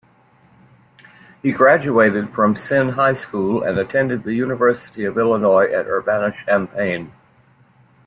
He 1.43 1.51
graduated 1.51 2.33
from 2.33 2.55
Senn 2.55 2.93
High 2.93 3.13
School 3.13 3.61
and 3.61 3.77
attended 3.77 4.23
the 4.23 4.33
University 4.33 5.03
of 5.05 5.15
Illinois 5.15 5.71
at 5.71 5.85
Urbana-Champaign. 5.85 7.11